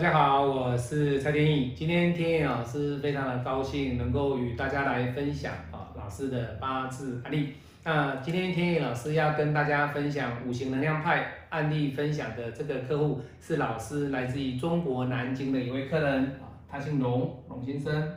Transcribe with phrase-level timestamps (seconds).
[0.00, 1.74] 大家好，我是蔡天意。
[1.76, 7.52] 今天天意老师非常的高兴能够与大家来分享啊老师的八字案例。
[7.84, 18.10] 那今天天意老师要跟大家分享五行能量派案例分享的这个客户是老师来自于中国南京的一位客人啊，他姓龙，龙先生。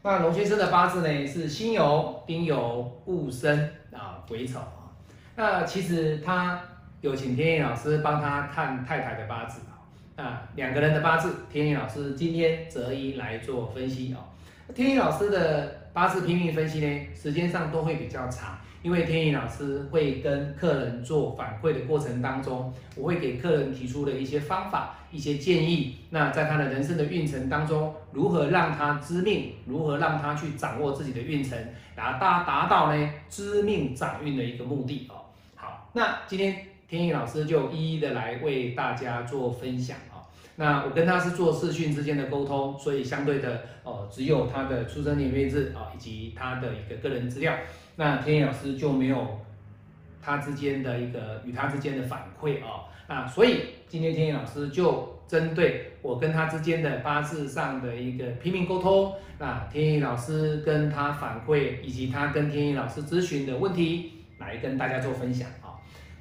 [0.00, 4.96] 那龙先生的八字呢是辛酉、丁酉、戊申啊、癸丑啊。
[5.36, 6.58] 那其实他
[7.02, 9.60] 有请天意老师帮他看太太的八字。
[9.68, 9.76] 啊，
[10.18, 14.18] 啊两个人的八字，天意老师今天择一来做分析哦。
[14.74, 25.96] 天意老师的八字拼命分析呢，时间上都会比较长，因为天意老师会跟客人做反馈的过程当中，我会给客人提出的一些方法、一些建议。
[26.10, 31.56] 那在他的人生的运程当中，如何让他知命，如何让他去掌握自己的运程，
[31.94, 35.30] 然后达达到呢知命掌运的一个目的哦。
[35.54, 39.96] 好，那今天天意老师就一一的来为大家做分享。
[40.60, 47.54] 那我跟他是做视讯之间的沟通，所以相对的哦，只有他的出生年月日啊，以及他的一个个人资料。
[47.94, 49.40] 那天意老师就没有
[50.20, 52.90] 他之间的一个与他之间的反馈啊。
[53.08, 65.67] 那所以今天天意老师就针对我跟他之间的八字上的一个拼命沟通，那天意老师跟他反馈，以及他跟天意老师咨询的问题，来跟大家做分享啊。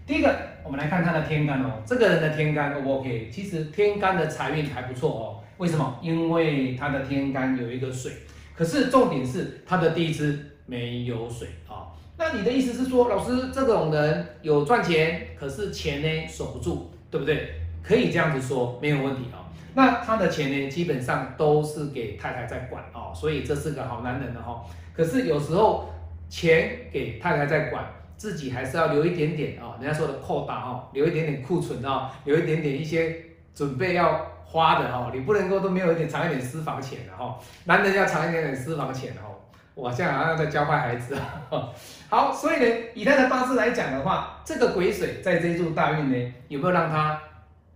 [0.07, 1.83] 第一个，我们来看他的天干哦。
[1.85, 3.29] 这个人的天干 O 不 OK？
[3.29, 5.43] 其实天干的财运还不错哦。
[5.57, 5.99] 为什么？
[6.01, 8.13] 因为他的天干有一个水，
[8.55, 11.91] 可是重点是他的地支没有水啊。
[12.17, 17.55] 那你的意思是说，老师这种人有赚钱，可是钱呢守不住，对不对？
[17.83, 19.43] 可以这样子说，没有问题哦。
[19.73, 24.63] 那他的钱呢，基本上都是给太太在管哦，所以这是个好男人的哈。
[24.93, 25.89] 可是有时候
[26.29, 27.83] 钱给太太在管。
[28.17, 33.15] 自己还是要留一点点哦，人家说的扩大哦，留一点点库存啊，留一点点一些
[33.53, 39.37] 准备要花的哈，你不能够都没有一点藏一点私房钱的哈，男人要藏一点点私房钱哦，
[39.75, 41.43] 我现在好像在教坏孩子啊，
[42.09, 47.21] 好，所以呢，以他的八字来讲的话，这个癸水在这一柱大运呢，有没有让他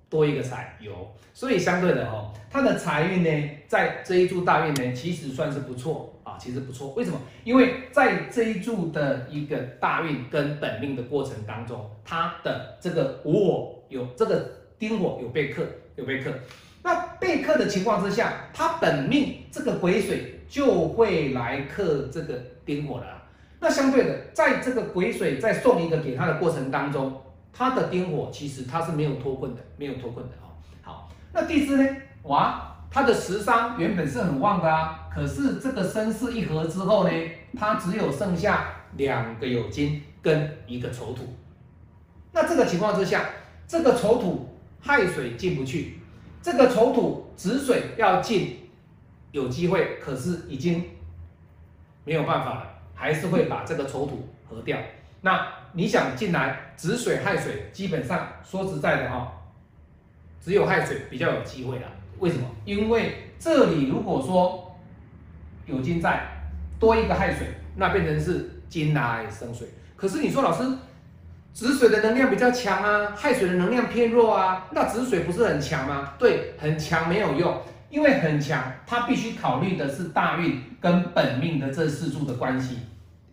[0.09, 0.75] 多一个财？
[0.79, 6.10] 有，所以相对的哈，他的财运呢，在这一柱大运呢，其实算是不错。
[6.23, 7.19] 啊其实不错，为什么？
[7.43, 15.63] 因为在这一柱的一个大运跟本命的过程当中，他的这个午火有这个丁火有被克，
[15.95, 16.31] 有被克。
[16.83, 23.21] 那被克的情况之下，他本命这个癸水就会来克这个丁火了。
[23.59, 27.21] 那相对的，在这个癸水再送一个给他的过程当中，
[27.53, 30.49] 他的丁火其实他是没有脱困的，没有脱困的哦。
[30.81, 31.87] 好，那地支呢？
[32.23, 32.70] 哇！
[32.93, 37.11] 他的食伤原本是很旺的啊，可是这个身世一合之后呢，
[37.57, 38.65] 他只有剩下
[38.97, 41.33] 两个有金跟一个丑土。
[42.33, 43.29] 那这个情况之下，
[43.65, 46.01] 这个丑土亥水进不去，
[46.41, 48.69] 这个丑土子水要进
[49.31, 50.83] 有机会，可是已经
[52.03, 54.77] 没有办法了，还是会把这个丑土合掉。
[55.21, 59.31] 那你想进来子水亥水，基本上说实在的哈，
[60.41, 61.87] 只有亥水比较有机会了。
[62.21, 62.45] 为什么？
[62.65, 64.77] 因为这里如果说
[65.65, 66.21] 有金在，
[66.79, 69.67] 多一个亥水，那变成是金来生水。
[69.95, 70.63] 可是你说老师，
[71.51, 76.13] 子水的能量比较强啊，亥水的能量偏弱啊，那子水不是很强吗？
[76.19, 82.77] 对，很强没有用，因为很强，它必须考虑的是大运跟本命的这四柱的关系。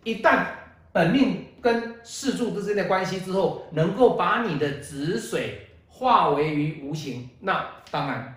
[0.03, 0.45] 一旦
[0.91, 8.35] 本命跟四柱之间的关系之后，能够把你的子水化为于无形，那当然。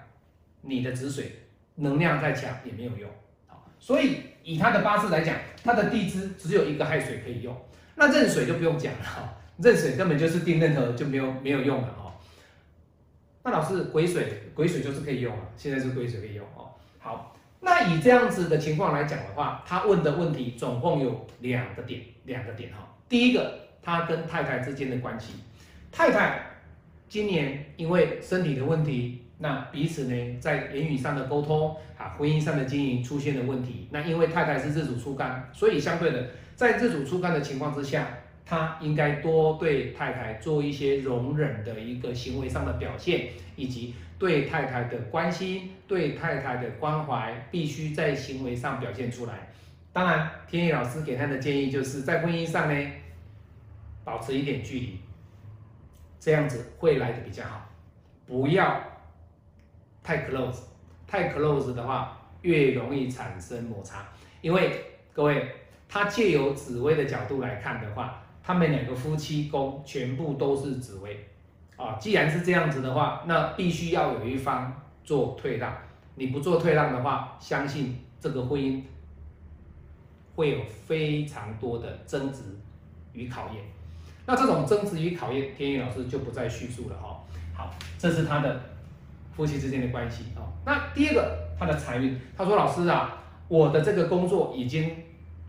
[0.62, 1.32] 你的子水
[1.74, 3.10] 能量再强也没有用，
[3.46, 7.56] 好，所以以他的八字来讲，他的地支只有一个亥水可以用，
[7.96, 12.14] 那壬水就不用讲了哈， 壬水根本就是定任何就没有没有用了哈。
[13.42, 16.70] 那老师癸水，癸水就是可以用了，现在是癸水可以用哦。
[16.98, 22.94] 好，那以这样子的情况来讲的话，他问的问题总共有两个点，两个点哈。
[23.08, 25.32] 第一个，他跟太太之间的关系，
[25.90, 26.46] 太太
[27.08, 29.21] 今年因为身体的问题。
[29.42, 33.88] 那彼此呢，在言语上的沟通啊，婚姻上的经营出现了问题。
[33.90, 38.06] 那因为太太是日主出干，所以相对的，在日主出干的情况之下，
[38.46, 49.48] 他应该多对太太做一些容忍的一个行为上的表现，以及对太太的关心、对太太的关怀，必须在行为上表现出来。
[49.92, 52.90] 当然，天意老师给他的建议就是在婚姻上呢，
[54.04, 55.00] 保持一点距离，
[56.20, 57.68] 这样子会来的比较好，
[58.24, 58.91] 不要。
[60.02, 60.58] 太 close，
[61.06, 64.06] 太 close 的话，越容易产生摩擦。
[64.40, 65.48] 因为各位，
[65.88, 71.28] 他借由紫薇的角度来看的话，他们两个夫妻宫全部都是紫薇，
[71.76, 75.72] 啊，既然是这样子的话，那必须要有一方做退让。
[76.14, 78.82] 你不做退让的话，相信这个婚姻
[80.34, 82.42] 会有非常多的争执
[83.12, 83.62] 与考验。
[84.26, 87.20] 那这种争执与考验，天意老师就不再叙述了哈。
[87.54, 88.60] 好，这是他的
[89.32, 90.46] 夫妻之间的关系啊。
[90.64, 93.18] 那第二个，他的财运，他说：“老师啊，
[93.48, 94.94] 我的这个工作已经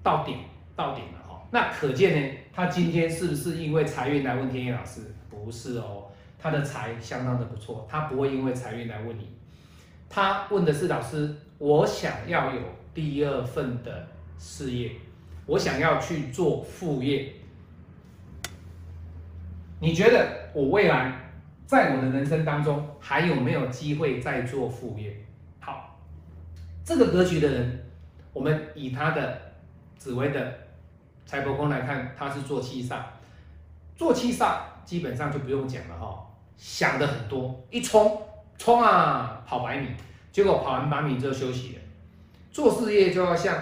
[0.01, 0.37] 到顶
[0.75, 1.41] 到顶了哈。
[1.51, 5.01] 那可见呢，他今天是不是因为财运来问天意老师？
[5.29, 6.05] 不是哦，
[6.39, 9.29] 他的财相当的不错，他不会因为财运来问你。
[10.09, 12.61] 他问的是老师，我想要有
[12.93, 14.07] 第二份的
[14.37, 14.91] 事业，
[15.45, 17.33] 我想要去做副业。”
[19.79, 21.22] 你觉得我未来
[21.65, 25.15] 在我的人生当中还有没有机会再做副业？
[25.59, 25.99] 好，
[26.83, 27.85] 这个格局的人，
[28.33, 29.41] 我们以他的
[29.97, 30.53] 紫薇的
[31.25, 33.01] 财帛宫来看，他是做七煞，
[33.95, 36.25] 做七煞基本上就不用讲了哈，
[36.57, 38.21] 想的很多，一冲
[38.57, 39.87] 冲啊跑百米，
[40.31, 41.81] 结果跑完百米之后休息了。
[42.51, 43.57] 做事业就要像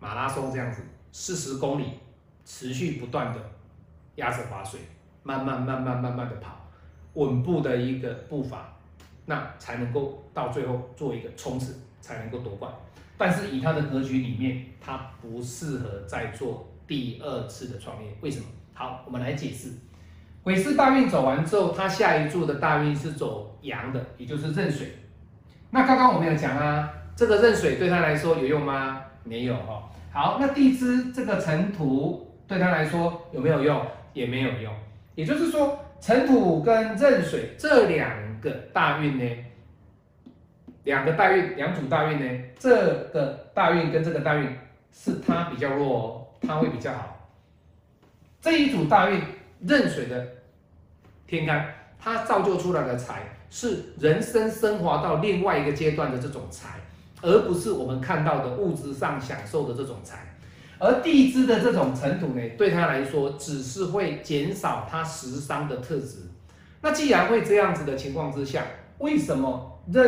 [0.00, 0.82] 马拉松这样子，
[1.12, 2.00] 四十公里
[2.44, 3.40] 持续不断的
[4.16, 4.80] 压着划水。
[5.22, 6.55] 慢慢慢慢慢慢的跑，
[7.16, 8.76] 稳步的一个步伐，
[9.26, 12.72] 那才能够到最后做一个冲刺，才能够夺冠。
[13.18, 18.10] 但是以他的格局里面，他不适合再做第二次的创业。
[18.20, 18.46] 为什么？
[18.74, 19.72] 好，我们来解释。
[20.42, 24.94] 癸巳大运走完之后，他下一柱的大运是走阳的，也就是壬水。
[25.70, 29.02] 那刚刚我们有讲啊，这个壬水对他来说有用吗？
[29.24, 29.90] 没有哈。
[30.12, 33.84] 好，那地支这个辰土对他来说有没有用？
[34.12, 34.72] 也没有用。
[35.14, 39.44] 也就是说，辰土跟壬水这两个大运呢，
[40.84, 42.70] 两个大运，两组大运呢，这
[43.12, 44.48] 个大运跟这个大运
[44.92, 47.28] 是它比较弱哦，它会比较好。
[48.40, 49.20] 这一组大运
[49.60, 50.24] 壬水的
[51.26, 56.78] 天干，它造就出来的财是人生升华到另外一个阶段的这种财，
[57.22, 60.18] 而不是我们看到的物质上享受的这种财。
[60.78, 66.18] 而地支的这种尘土呢，对他来说只是会减少他食伤的特质。
[66.82, 68.62] 那既然会这样子的情况之下，
[68.98, 70.04] 为什么这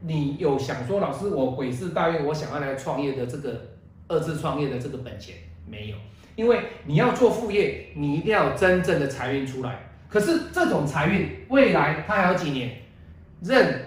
[0.00, 3.68] 你有想说老师我鬼巳大运我想要来创业的这个
[4.08, 5.96] 二次创业的这个本钱没有？
[6.34, 9.90] 因为你要做副业，你一定要真正的财运出来。
[10.08, 12.76] 可是这种财运未来它还有几年？
[13.42, 13.82] 壬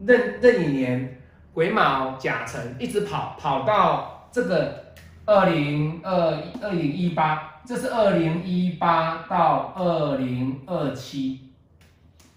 [0.00, 1.20] 壬壬寅年
[1.54, 4.84] 癸卯甲辰一直跑跑到这个。
[5.26, 11.40] 二零二二零一八，这是二零一八到二零二七，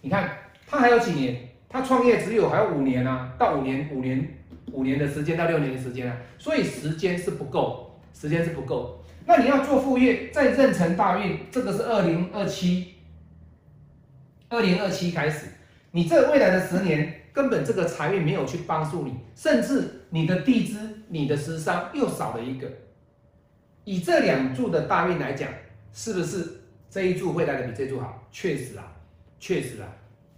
[0.02, 0.30] 你看
[0.66, 1.50] 他还有几年？
[1.70, 4.38] 他创业只有还有五年啊，到五年五年
[4.72, 9.04] 五年的时间到六年的时间啊，所以时间是不够，时间是不够。
[9.26, 12.94] 那你要做副业，在壬辰大运，这个是二零二七，
[14.50, 15.48] 二零二七开始，
[15.92, 17.14] 你这未来的十年。
[17.34, 20.78] 根本这个财运没有去帮助你，甚至你的地支、
[21.10, 22.68] 你的食伤又少了一个。
[23.84, 25.50] 以这两柱的大运来讲，
[25.94, 28.24] 是不是这一柱会来的比这柱好？
[28.32, 28.92] 确实啊，
[29.40, 29.88] 确实啊。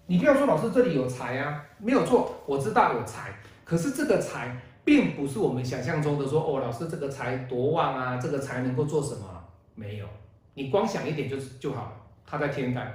[0.06, 3.34] 你不要说老师这里有财啊，没有错，我知道有财。
[3.64, 9.44] 可是这个财并不是我们想象中的说哦，老师这个财多旺啊，这个财能够做什么？
[9.76, 10.06] 没有，
[10.54, 11.92] 你光想一点就就好了。
[12.26, 12.92] 他在天干，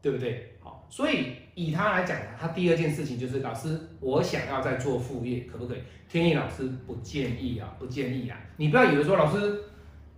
[0.00, 0.56] 对不对？
[0.60, 1.36] 好，所以。
[1.54, 5.78] 以他来讲，他第二件事情就是老师，我想要再做副业，可不可以？
[6.08, 8.38] 天意老师不建议啊，不建议啊！
[8.56, 9.64] 你不要以为说老师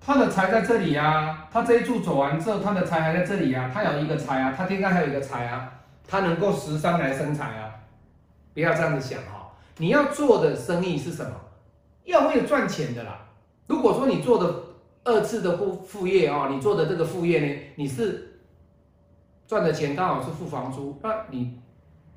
[0.00, 5.72] 他的财在这里啊，他这一柱走完之后，他的财还在这里啊，他有一个财啊，他天干还有一个财啊，
[6.06, 7.74] 他能够十三来生财啊！
[8.52, 11.32] 不要这样子想哈，你要做的生意是什么？
[12.04, 13.26] 要会赚钱的啦。
[13.66, 14.54] 如果说你做的
[15.02, 18.30] 二次的副副业啊，你做的这个副业呢，你是。
[19.46, 21.58] 赚的钱刚好是付房租，那你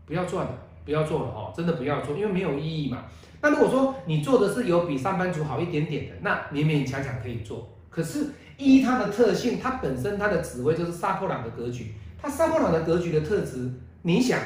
[0.05, 0.51] 不要赚了，
[0.86, 3.03] 不要做了哦，真的不要做，因为没有意义嘛。
[3.41, 7.67] 那如果说你做的是有比上班族好一点点的，那勉勉强强可以做。
[7.89, 13.69] 可是依它的特性，它本身它的职位就是杀破狼的格局，它杀破狼的格局的特质，
[14.03, 14.39] 你想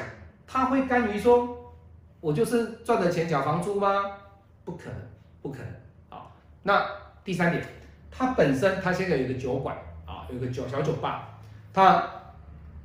[0.46, 1.72] 他会甘于说，
[2.20, 4.04] 我就是赚的钱缴房租吗？
[4.64, 4.98] 不可能，
[5.40, 6.26] 不可能啊。
[6.64, 6.84] 那
[7.24, 7.64] 第三点，
[8.10, 11.38] 他本身他现在有一个酒馆啊，有一个酒小酒吧，
[11.72, 12.04] 他。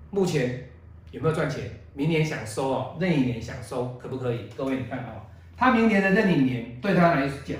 [0.09, 0.69] 目前
[1.11, 1.69] 有没有赚钱？
[1.93, 4.47] 明年想收哦，任一年想收，可不可以？
[4.55, 5.25] 各位你看哦，
[5.57, 7.57] 他明年的任一年对他来讲，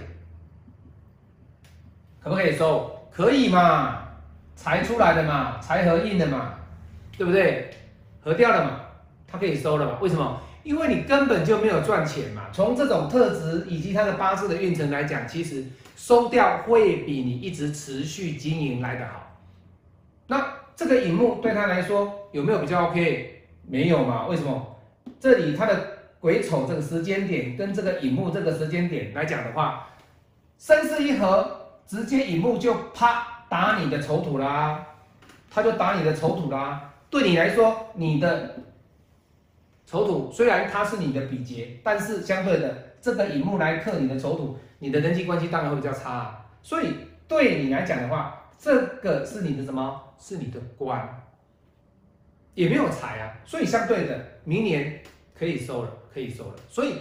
[2.21, 3.09] 可不可以收？
[3.11, 4.03] 可以嘛？
[4.55, 6.53] 财出来的嘛，财合印的嘛，
[7.17, 7.71] 对不对？
[8.21, 8.81] 合掉了嘛，
[9.25, 9.97] 他可以收了嘛？
[9.99, 10.39] 为什么？
[10.61, 12.43] 因为你根本就没有赚钱嘛。
[12.53, 19.35] 从这种特质以及他的八字的运程来讲，其实收掉会比你一直持续经营来的好。
[20.27, 22.16] 那这个引幕对他来说。
[22.31, 23.43] 有没有比较 OK？
[23.65, 24.27] 没有嘛？
[24.27, 24.75] 为什么？
[25.19, 29.87] 这里它的癸丑这个时间点跟这个乙木这个时间点来讲的话，
[30.57, 31.49] 生巳一合，
[31.85, 34.85] 直接乙木就啪打你的丑土啦，
[35.49, 36.93] 他就打你的丑土啦。
[37.09, 38.55] 对你来说，你的
[39.85, 46.45] 丑土虽然它是你的比劫，但是相对的这个乙木来克你的丑土，你的人际关系当然会比较差啊。
[46.61, 46.93] 所以
[47.27, 50.03] 对你来讲的话，这个是你的什么？
[50.19, 51.26] 是你的官，
[52.57, 53.37] 也没有财啊。
[53.45, 55.01] 所以相对的，明年
[55.37, 56.55] 可以收了，可以收了。
[56.67, 56.95] 所以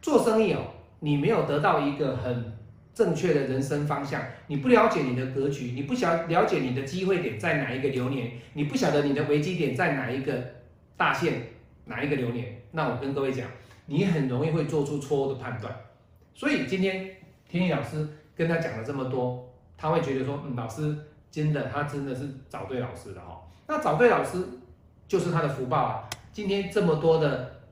[0.00, 0.62] 做生意哦，
[1.00, 2.56] 你没有得到一个很
[2.94, 10.32] 正确的人生方向，你不了解你的格局，你不晓了解你的机会点在哪一个流年，你不晓得你的危机点在哪一个
[10.96, 11.32] 大限，
[11.86, 13.46] 哪一个流年，那我跟各位讲，
[13.86, 15.74] 你很容易会做出错误的判断。
[16.34, 17.10] 所以今天
[17.48, 18.08] 天意老师。
[18.36, 20.96] 跟他讲了这么多，他会觉得说，嗯，老师
[21.30, 23.38] 真的，他真的是找对老师了哈。
[23.66, 24.38] 那找对老师
[25.10, 26.08] 就是他的福报啊。
[26.32, 27.62] 今天这么多的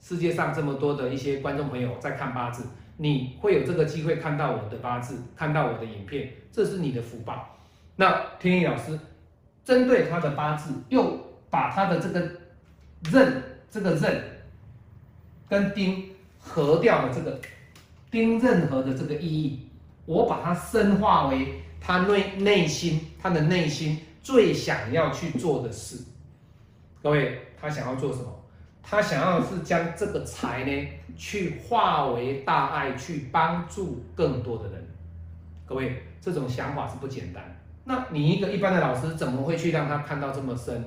[0.00, 2.64] 世界上这么多的一些观众朋友在看八字，
[2.96, 7.58] 你会有这个机会看到我的八字，看到我的影片，这是你的福报。
[7.96, 8.98] 那天意老师
[9.66, 11.20] 针对他的八字，又
[11.50, 12.20] 把他的这个
[13.12, 14.24] 刃，这个刃
[15.50, 16.08] 跟丁
[16.38, 17.38] 合掉了这个
[18.10, 19.68] 丁刃合的这个意义。
[20.06, 26.02] 我把它深化为他内内心，他的内心最想要去做的事。
[27.06, 28.24] 各位，他想要做什么？
[28.82, 34.84] 他想要是将这个财呢，去化为大爱，去帮助更多的人。
[35.64, 37.44] 各位，这种想法是不简单。
[37.84, 40.84] 那你一个一般的老师，怎么会去让他看到这么深？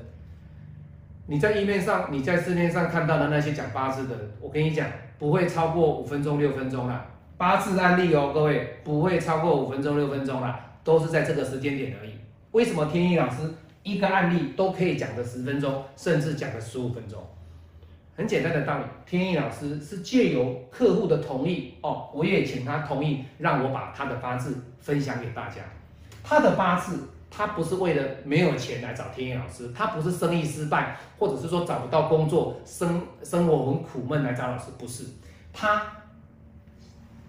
[1.28, 4.86] 你在页面上，你在市面上看到的那些讲八字的，我跟你讲，
[5.18, 7.06] 不会超过五分钟、六分钟了。
[7.38, 12.12] 八字案例哦，各位不会超过五分钟六分钟啦，都是在这个时间点而已。
[12.52, 13.50] 为什么天意老师
[13.92, 17.22] 一个案例都可以讲个十分钟，甚至讲个十五分钟？
[18.16, 25.62] 很简单的道理，天意老师是借由客户的同意哦，我也请他同意，让我把他的八字分享给大家。
[26.22, 35.06] 他的八字，他不是为了没有钱来找天意老师，他不是生意失败，或者是说找不到工作，生生活很苦闷来找老师，不是
[35.54, 35.82] 他。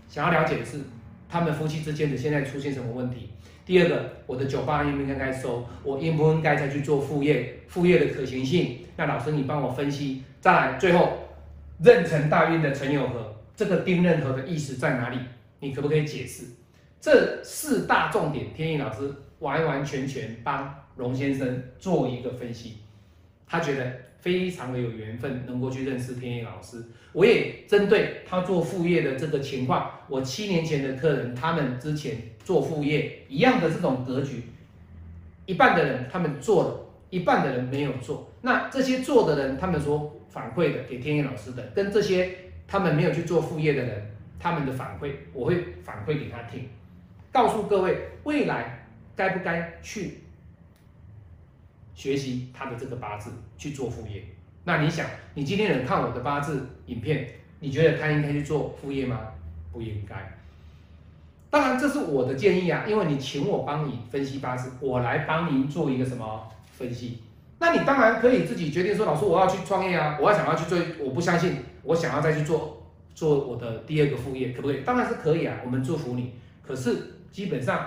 [0.08, 0.80] 想要了解的是，
[1.28, 3.30] 他们夫妻之间的现在出现什么问题？
[3.70, 5.64] 第二个，我的酒吧应不应该收？
[5.84, 7.60] 我应不应该再去做副业？
[7.68, 8.78] 副业的可行性？
[8.96, 10.24] 那老师你帮我分析。
[10.40, 11.12] 再来，最后
[11.78, 15.18] 壬辰大运的陈友和，这个丁壬合的意思在哪里？
[15.60, 16.46] 你可不可以解释？
[17.00, 19.08] 这四大重点，天意老师
[19.38, 22.78] 完完全全帮龙先生做一个分析，
[23.50, 23.92] 他觉得。
[24.20, 26.84] 非常的有缘分，能够去认识天野老师。
[27.12, 34.42] 我也针对他做副业的这个情况，我七年前的客人，他们之前做副业一样的这种格局，
[35.46, 38.30] 一半的人他们做了，一半的人没有做。
[38.42, 42.28] 那这些做的人，他们所反馈的给天野老师的，跟这些
[42.68, 44.06] 他们没有去做副业的人，
[44.38, 46.68] 他们的反馈，我会反馈给他听，
[47.32, 50.18] 告诉各位未来该不该去。
[51.94, 54.24] 学习他的这个八字去做副业，
[54.64, 57.28] 那你想，你今天能看我的八字影片，
[57.60, 59.20] 你觉得他应该去做副业吗？
[59.72, 60.36] 不应该。
[61.50, 67.18] 当然，这是我的建议啊，因为你请我帮你分析八字，我来帮您做一个什么分析？
[67.58, 74.82] 那你当然可以自己决定说，老师我要去创业啊，我要想要去做，我不相信，我想要再去做做我的第二个副业，可不可以？
[74.82, 76.34] 当然是可以啊，我们祝福你。
[76.66, 76.96] 可是
[77.32, 77.86] 基本上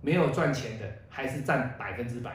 [0.00, 2.30] 没有赚钱的，还是占百分之百。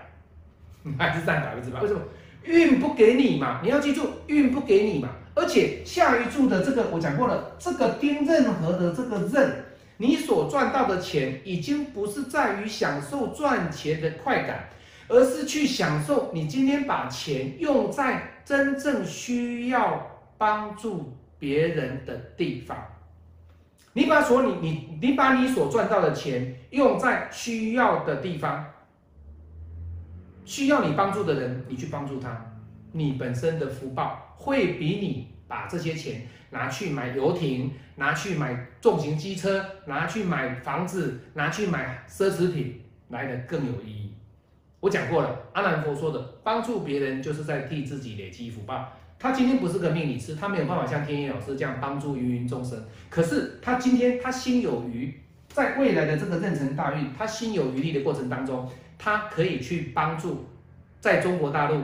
[0.97, 1.81] 还是占百分之八？
[1.81, 1.99] 为什么
[2.43, 3.59] 运不给你嘛？
[3.63, 5.09] 你要记住，运不给你嘛。
[5.33, 9.65] 而且下一注的这个我讲过了，这个丁任何的这个任，
[9.97, 14.69] 你所赚到的钱已经不是在于享受赚钱的快感，
[15.07, 22.77] 而是去享受你今天把钱用在真正需要帮助别人的地方。
[23.93, 28.65] 你把所你你你把你所赚到的钱用在需要的地方。
[30.45, 32.53] 需要你帮助的人，你去帮助他，
[32.91, 44.13] 你本身的福报会比你把这些钱拿去买游艇、拿去买重型机车、拿去买房子、拿去买奢侈品来的更有意义。
[44.79, 48.93] 我讲过了，阿难佛说的，帮助别人就是在替自己累积福报。
[49.17, 52.85] 他今天不是个命理师，他没有办法像天一老师这样帮助芸芸众生。
[53.09, 58.69] 可是他今天他心有余，在未来的这个壬辰大运，他心有余力的过程当中。
[58.97, 60.45] 他可以去帮助
[60.99, 61.81] 在中国大陆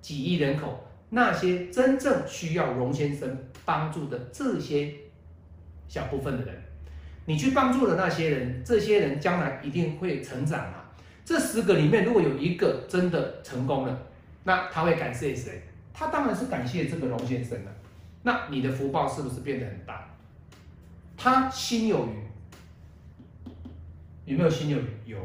[0.00, 4.94] 几亿人口那些真正需要荣先生帮助的这些
[5.88, 6.54] 小部分的人，
[7.26, 10.90] 你去帮助了那些人，这些人将来一定会成长啊！
[11.24, 14.02] 这十个里面如果有一个真的成功了，
[14.44, 15.62] 那他会感谢谁？
[15.92, 17.70] 他当然是感谢这个龙先生了。
[18.22, 20.08] 那你的福报是不是变得很大？
[21.16, 23.52] 他心有余，
[24.32, 24.86] 有没有心有余？
[25.06, 25.18] 有。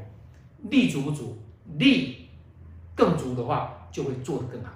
[0.69, 1.37] 力足不足？
[1.77, 2.29] 力
[2.95, 4.71] 更足的话，就会做得更好。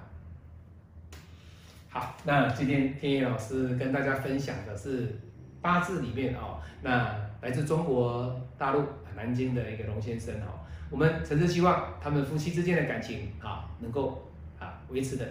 [1.88, 5.18] 好，那今天天野老师跟大家分享的是
[5.60, 8.82] 八字里面哦，那来自中国大陆
[9.16, 14.28] 南京的一个龙先生哦，我们诚挚希望他们夫妻之间的感情啊，能够
[14.58, 15.26] 啊维持的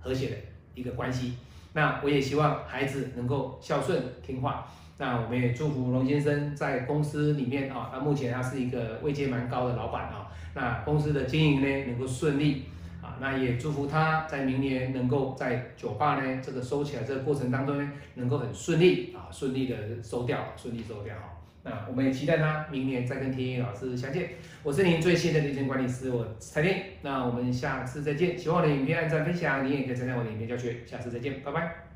[0.00, 0.36] 和谐的
[0.74, 1.36] 一个关系。
[1.72, 4.66] 那我也希望孩子能够孝顺听话。
[5.00, 12.66] 那我们也祝福龙先生在公司里面啊，那目前他是一个位阶蛮高的老板啊，那公司的经营呢能够顺利
[13.00, 13.16] 啊。
[13.18, 21.22] 那也祝福他在明年能够在酒吧呢这个收起来这个过程当中呢，能够很顺利啊，顺利的收掉，顺利收掉哈。
[21.62, 24.30] 那我们也期待他明年再跟天意老师相见。
[24.62, 26.84] 我是您最信任的理财管理师，我蔡天。
[27.02, 30.76] 那我们下次再见，喜欢我的影片按赞分享，你也可以参加我的影片教学。
[30.86, 31.89] 下次再见，拜拜。